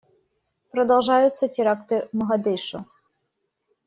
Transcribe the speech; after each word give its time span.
Продолжаются 0.71 1.47
теракты 1.47 2.07
в 2.11 2.15
Могадишо. 2.17 2.85